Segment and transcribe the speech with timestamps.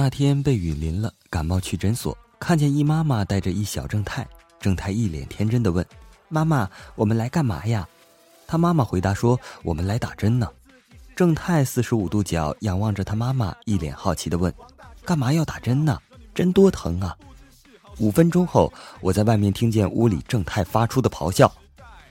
[0.00, 4.24] 那天被雨淋了，感冒去诊所，看见一妈妈带着一小正太，
[4.60, 5.84] 正太一脸天真的问
[6.30, 7.84] ：“妈妈，我们来干嘛呀？”
[8.46, 10.48] 他妈妈回答说：“我们来打针呢。”
[11.16, 14.54] 正太四十五度角仰望着他妈妈，一脸好奇的问
[15.04, 15.98] ：“干嘛要打针呢？
[16.32, 17.16] 针多疼啊！”
[17.98, 21.52] 五分钟后，我在外面听见屋里正太发出的咆哮：“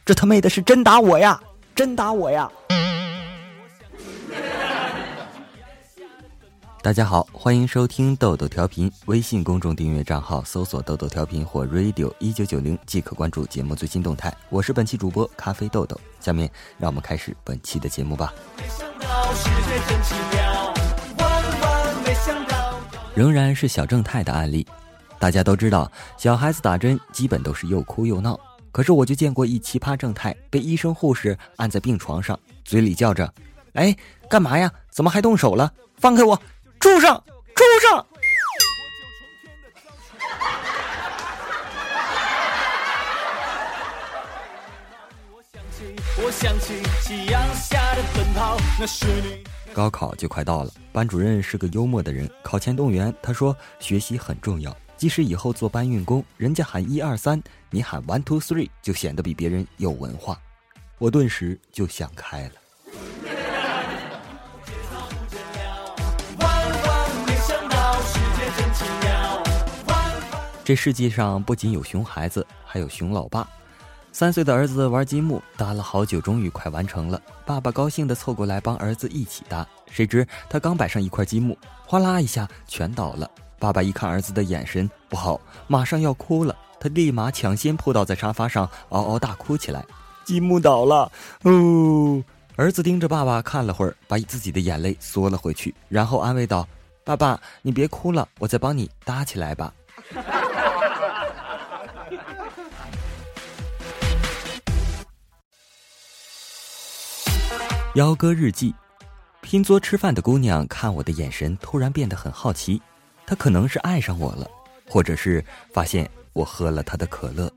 [0.04, 1.42] 这他妹的是真打我呀！
[1.74, 2.52] 真打我呀！”
[6.84, 8.89] 大家好，欢迎收听豆豆调频。
[9.07, 14.33] 微信公众订阅账号搜索“豆豆调频”或 “radio 一九九零”即可关注节目最新动态。
[14.50, 16.00] 我是本期主播咖啡豆豆。
[16.21, 18.33] 下面让我们开始本期的节目吧。
[18.57, 20.74] 没想到世界真奇妙，
[21.18, 22.80] 万万没想到
[23.16, 24.66] 仍然是小正太的案例。
[25.19, 28.39] 大家都知道，小孩子打针基本都是又哭又闹。
[28.71, 33.33] 可是我就见过一奇葩正太，被医生护士按在病床上，嘴里叫着
[33.73, 33.94] ：“哎，
[34.30, 34.72] 干嘛呀？
[34.89, 35.73] 怎么还动手了？
[35.97, 36.39] 放开我！”
[36.80, 37.23] 住上，
[37.56, 38.06] 住上！
[49.73, 52.30] 高考就快到了，班主任是个幽默的人。
[52.44, 60.39] 考前动员，他说：“学习很重要，即使以后做搬运工，人家喊一二三，你喊 one two three，就显得比别人有文化。”
[60.97, 62.52] 我顿时就想开了。
[70.67, 73.47] 这世界上不仅有熊孩子，还有熊老爸。
[74.11, 77.21] 三岁的儿子玩积木，搭了好久，终于快完成了。
[77.45, 83.31] 爸爸高兴地凑过来帮儿子一起搭，谁知他刚摆上一块积木，哗啦一下全倒了。
[83.57, 89.85] 爸爸一看儿子的眼神不好，马上要哭了，他立马抢先扑倒在沙发上，嗷嗷大哭起来。
[90.25, 91.09] 积木倒了，
[91.43, 92.21] 哦！
[92.57, 96.67] 儿子盯着爸爸看了会儿，把自己的眼泪缩了回去，然后安慰道
[97.05, 99.73] ：“爸爸，你别哭了，我再帮你搭起来吧。”
[107.97, 108.75] 幺哥日记，
[109.41, 112.80] 拼桌吃饭的姑娘看我的眼神突然变得很好奇，
[113.25, 114.47] 她可能是爱上我了，
[114.88, 115.44] 或者是
[115.74, 117.52] 发现我喝了她的可乐。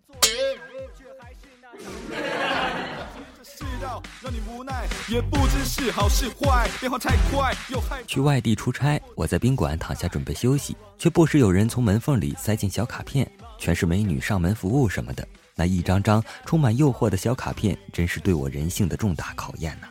[8.06, 15.28] 去外地出差，我在宾馆躺下准备休息，却不时有人从门缝里塞进小卡片，全是美女上门服务什么的。
[15.54, 19.88] 那一张张充满诱惑的小卡片，真是对我人性的重大考验呐！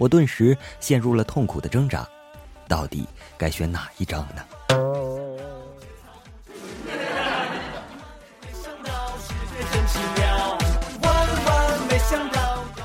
[0.00, 2.08] 我顿时陷入了痛苦的挣扎，
[2.66, 3.06] 到底
[3.36, 4.42] 该选哪一张呢？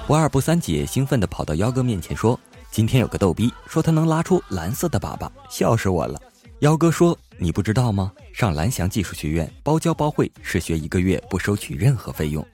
[0.06, 2.38] 不二不三姐兴奋地跑到幺哥面前说
[2.70, 6.20] ：“今天有个逗逼说他能拉出蓝色的粑粑，笑死我了。”
[6.60, 8.12] 幺哥说：“你不知道吗？
[8.34, 12.46] 上蓝翔技术学院包教包会，试学一个月不收取任何费用。”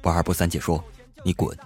[0.00, 0.82] 不二不三姐说
[1.24, 1.58] ：“你滚。”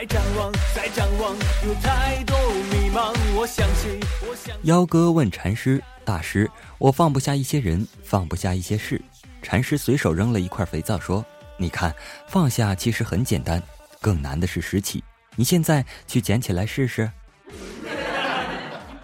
[0.00, 2.34] 再展望，再展望，有太多
[2.72, 3.14] 迷茫。
[3.36, 4.56] 我相信，我想。
[4.62, 8.98] 妖哥问禅师：“大师，我放不下一些人，放不下一些事。”
[9.42, 11.22] 禅师随手扔了一块肥皂，说
[11.58, 11.94] ：“你看，
[12.26, 13.62] 放下其实很简单，
[14.00, 15.04] 更难的是拾起。
[15.36, 17.10] 你现在去捡起来试试。”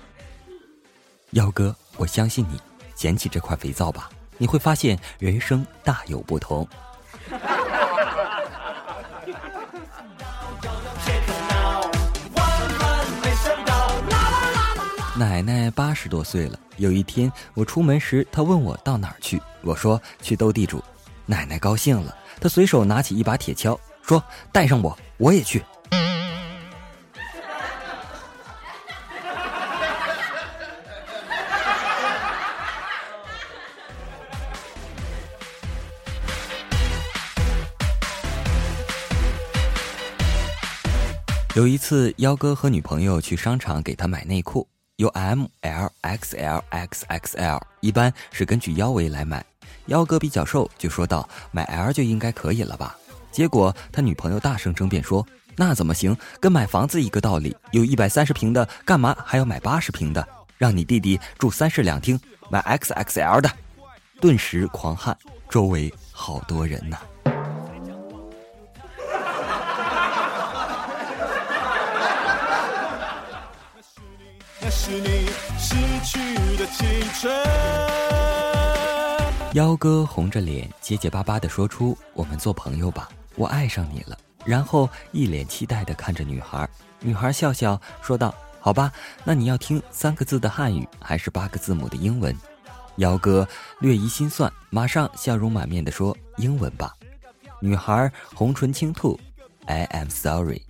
[1.33, 2.59] 妖哥，我相信你，
[2.95, 4.09] 捡起这块肥皂吧，
[4.39, 6.67] 你会发现人生大有不同。
[15.19, 16.59] 奶奶八十多岁了。
[16.77, 20.85] 有一天我出门时，她问我到哪儿去，我说去斗地主。
[21.25, 24.23] 奶奶高兴了，她随手拿起一把铁锹，说
[24.53, 25.65] ：“带上我，我也去。”
[41.55, 44.69] 有一次，幺哥和女朋友去商场给他买内裤。
[44.97, 49.45] 有 M、L、XL、XXL，一般是根据腰围来买。
[49.87, 52.97] 腰哥比较瘦，就说道：“买 L 就应该可以了吧？”
[53.31, 56.17] 结果他女朋友大声争辩说：“那怎么行？
[56.41, 57.55] 跟买房子一个道理。
[57.73, 60.27] 有一百三十平的，干嘛还要买八十平的？
[60.57, 62.19] 让你弟弟住三室两厅，
[62.49, 63.51] 买 XXL 的。”
[64.19, 65.15] 顿时狂汗，
[65.51, 66.99] 周围好多人呐。
[79.57, 84.15] 幺哥红着脸结结巴巴的说出：“我们做朋友吧，我爱上你了。”
[84.45, 86.69] 然后一脸期待的看着女孩，
[87.01, 88.93] 女孩笑笑说道：“好吧，
[89.25, 92.37] 那你要听三个字的汉语还是八个字母的英文？
[92.97, 93.49] 幺哥
[93.81, 96.95] 略一心算，马上笑容满面地说：“英文吧。”
[97.59, 99.19] 女孩红唇轻吐
[99.65, 100.61] ：“I am sorry。”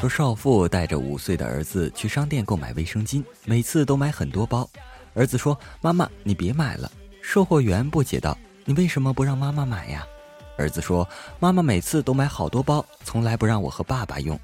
[0.00, 4.68] 说少妇带着五岁的儿子去商店购买卫生巾，每次都买很多包。
[5.14, 6.90] 儿子说：“妈妈，你别买了。”
[7.22, 10.06] 售货员不解道：“你为什么不让妈妈买呀？”
[10.56, 11.08] 儿子说
[11.38, 14.38] ：“妈妈每次都买好多包，从来不让我和爸爸用。”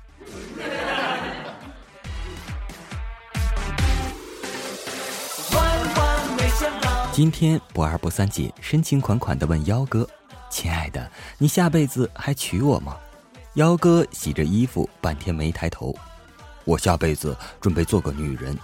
[7.12, 10.06] 今天不二不三姐深情款款地问幺哥
[10.56, 12.96] ：“亲爱的，你下辈子还娶我吗？”
[13.56, 15.94] 幺哥洗着衣服，半天没抬头
[16.64, 18.56] ：“我下辈子准备做个女人。”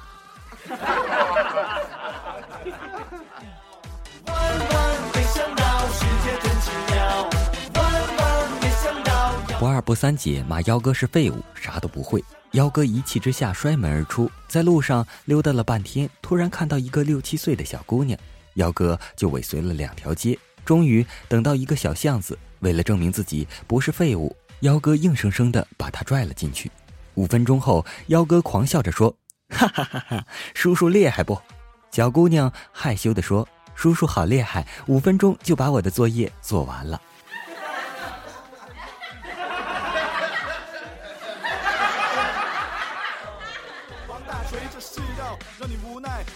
[9.59, 12.25] 不二不三姐骂幺哥是废物，啥都不会。
[12.53, 18.19] 幺哥一气之下摔门而出，在路上溜达了半天，突然看到一个六七岁的小姑娘，
[18.55, 22.39] 幺哥就尾随了两条街，终于等到一个小巷子。
[22.61, 26.71] 为了证明自己不是废物，幺哥硬生生的把他拽了进去。
[27.15, 29.15] 五分钟后，幺哥狂笑着说
[29.51, 31.39] ：“哈哈哈哈，叔叔厉害不？”
[31.91, 37.01] 小姑娘害羞的说：“叔叔好厉害，五分钟就把我的作业做完了。”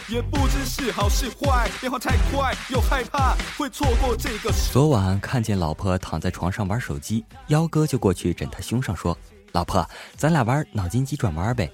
[0.09, 4.53] 也不知是好是坏，变化太快，又害怕会错过这个。
[4.73, 9.19] 昨晚看见老婆躺在床上玩手机，幺哥就过去枕她胸上说
[9.51, 9.85] ：“老婆，
[10.17, 11.69] 咱俩玩脑筋急转弯呗。”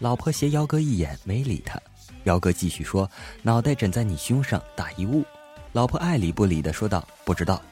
[0.00, 1.80] 老婆斜幺哥一眼，没理他。
[2.24, 5.24] 幺哥继续说：“脑袋枕在你胸上打一物。”
[5.72, 7.62] 老婆爱理不理的说道：“不知道。”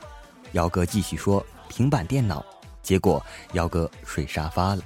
[0.52, 2.42] 幺哥继续说：“平板电脑。”
[2.82, 3.22] 结果
[3.52, 4.82] 幺哥睡沙发了。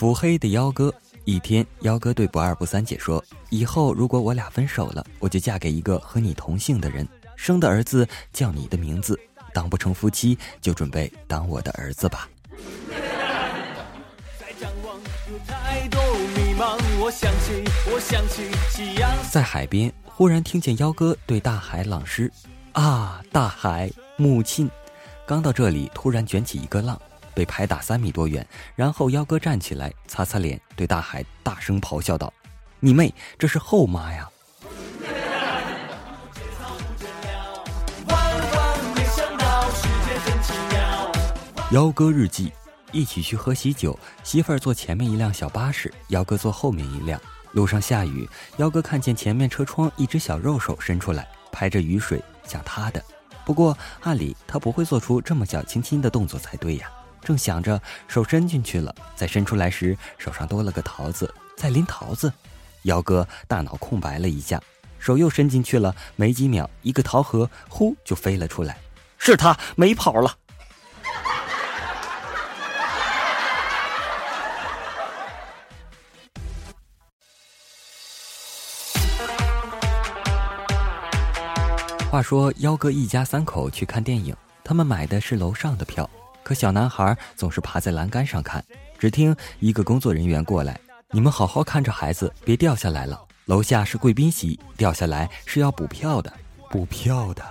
[0.00, 0.90] 腹黑的幺哥，
[1.26, 7.06] 一天，幺哥对不二不三姐说：“以后如果我俩分手了，我就嫁给一个和你同姓的人，
[7.36, 9.20] 生的儿子叫你的名字，
[9.52, 12.26] 当不成夫妻就准备当我的儿子吧。”
[19.30, 22.32] 在海边，忽然听见幺哥对大海朗诗
[22.72, 24.66] ：“啊，大海，母亲。”
[25.28, 26.98] 刚到这里，突然卷起一个浪。
[27.34, 32.32] 被拍打三米多远，然后幺哥站起来，擦擦脸，对大海大声咆哮道
[32.80, 34.28] ：“你妹，这是后妈呀！”
[41.70, 42.52] 幺哥日记：
[42.90, 47.20] 一起去喝喜酒，媳妇儿坐前面一辆小巴士，幺哥坐后面一辆。
[47.52, 53.00] 路上下雨，幺哥看见前面车窗一只小肉手伸出来，拍着雨水，像他的。
[53.44, 56.90] 不过按理他不会做出这么小亲亲的动作才对呀。
[57.22, 62.32] 正想着，手伸进去了，在伸出来时，手上多了个桃子，在拎桃子。
[62.84, 64.60] 幺哥大脑空白了一下，
[64.98, 68.78] 手又伸进去了，没几秒，一个桃核呼就飞了出来，
[69.18, 70.34] 是他没跑了。
[82.10, 84.34] 话说，幺哥一家三口去看电影，
[84.64, 86.08] 他们买的是楼上的票。
[86.50, 88.64] 可小男孩总是爬在栏杆上看，
[88.98, 90.76] 只听一个工作人员过来
[91.12, 93.22] ：“你们好好看着孩子，别掉下来了。
[93.44, 96.32] 楼下是贵宾席，掉下来是要补票的，
[96.68, 97.44] 补票的。”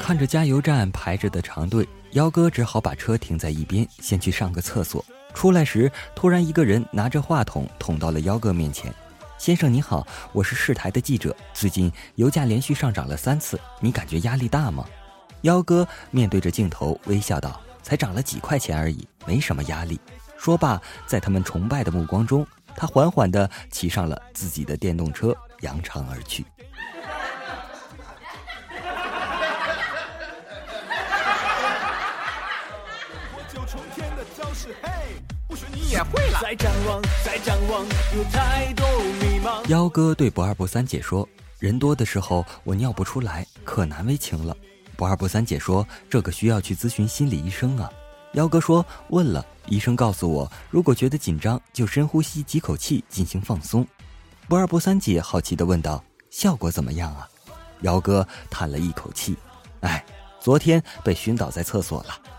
[0.00, 5.04] 看着加油站排着的长队，幺哥只好把车停在一边，先去上个厕所。
[5.32, 8.92] 出来时，突然一个人拿着话筒捅到了幺哥面前。
[9.44, 11.36] 先生你好，我是市台的记者。
[11.52, 14.86] 最近油价连续上涨了三次，你感觉压力大吗？
[15.42, 20.00] 幺哥面对着镜头微笑道：“才涨了几块钱而已，没什么压力。”
[20.40, 26.46] 说罢，在他们崇拜的目光中，他缓缓地骑上了自己的电动车，扬长而去。
[39.68, 41.28] 幺哥对不二不三姐说
[41.60, 44.56] ：“人多的时候我尿不出来，可难为情了。”
[44.96, 47.88] 不二不三姐说：“这个需要去咨询心理医生啊。”
[48.34, 53.86] 幺哥说：“问了，医生告诉我，如果觉得紧张，就深呼吸几口气进行放松。”
[54.48, 57.28] 不二不三姐好奇的问道：“效果怎么样啊？”
[57.82, 59.36] 幺哥叹了一口气
[59.80, 60.04] ：“哎，
[60.40, 62.33] 昨天被熏倒在厕所了。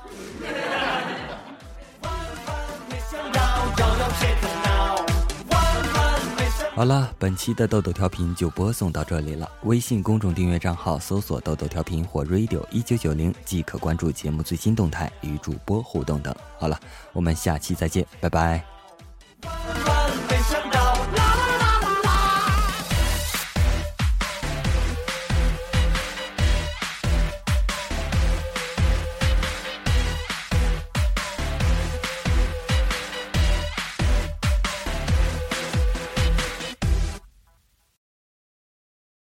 [6.76, 9.50] 好了，本期的豆豆调频就播送到这里了。
[9.64, 16.36] 微信公众订阅账号搜索“豆豆调频”或 “radio 一九九零”即可关注节目最新动态与主播互动等。
[16.60, 16.78] 好了，
[17.14, 18.75] 我们下期再见，拜拜。